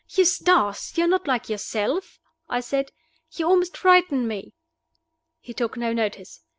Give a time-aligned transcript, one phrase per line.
[0.09, 0.97] "Eustace!
[0.97, 2.17] you are not like yourself,"
[2.49, 2.91] I said.
[3.33, 4.55] "You almost frighten me."
[5.39, 6.41] He took no notice.